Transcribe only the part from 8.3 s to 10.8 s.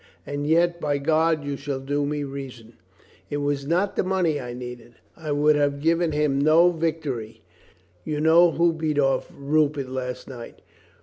who beat off Rupert last night.